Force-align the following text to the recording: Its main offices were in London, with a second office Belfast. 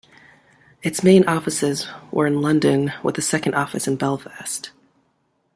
Its 0.81 1.03
main 1.03 1.23
offices 1.27 1.87
were 2.09 2.25
in 2.25 2.41
London, 2.41 2.91
with 3.03 3.19
a 3.19 3.21
second 3.21 3.53
office 3.53 3.85
Belfast. 3.87 4.71